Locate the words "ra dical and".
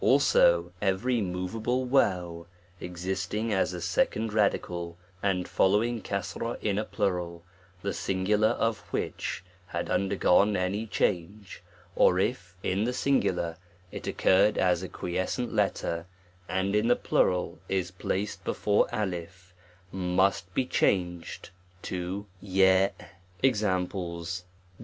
4.33-5.47